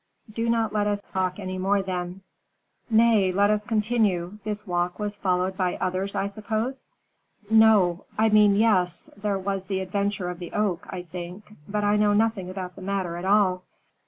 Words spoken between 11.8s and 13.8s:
I know nothing about the matter at all."